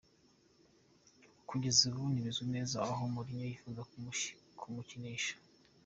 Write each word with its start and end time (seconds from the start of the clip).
Kugeza 1.49 1.81
ubu 1.89 2.03
ntibizwi 2.13 2.45
neza 2.55 2.75
aho 2.91 3.01
Mourinho 3.13 3.45
yifuza 3.49 3.81
kumukinisha. 4.59 5.33